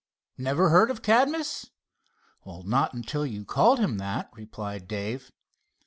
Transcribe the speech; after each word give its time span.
"Never 0.39 0.69
heard 0.69 0.89
of 0.89 1.03
Cadmus?" 1.03 1.69
"Not 2.43 2.95
until 2.95 3.23
you 3.23 3.45
called 3.45 3.77
him 3.77 3.99
that," 3.99 4.31
replied 4.33 4.87
Dave. 4.87 5.31